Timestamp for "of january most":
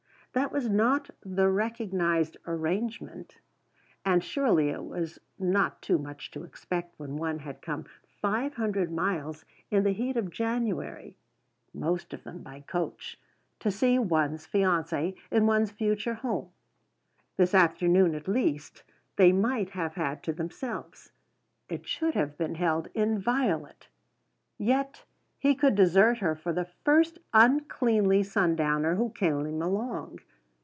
10.15-12.13